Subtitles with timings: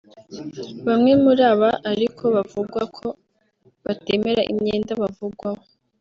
[0.87, 3.07] Bamwe muri aba ariko bivugwa ko
[3.85, 5.63] batemera imyenda bavugwaho